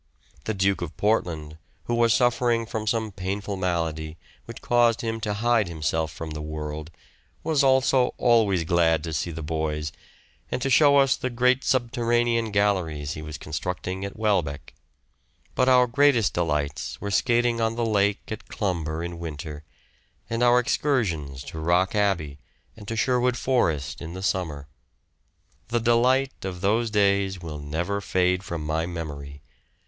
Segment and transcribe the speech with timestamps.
[0.45, 5.35] The Duke of Portland, who was suffering from some painful malady, which caused him to
[5.35, 6.89] hide himself from the world,
[7.43, 9.91] was also always glad to see the boys,
[10.51, 14.73] and to show us the great subterranean galleries he was constructing at Welbeck;
[15.53, 19.63] but our greatest delights were skating on the lake at Clumber in winter,
[20.31, 22.39] and our excursions to Roch Abbey
[22.75, 24.67] and to Sherwood Forest in the summer.
[25.67, 29.43] The delight of those days will never fade from my memory.